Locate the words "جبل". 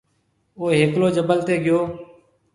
1.15-1.39